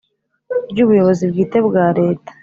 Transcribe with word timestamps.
ry 0.71 0.79
ubuyobozi 0.83 1.23
bwite 1.31 1.57
bwa 1.67 1.85
Leta 1.99 2.31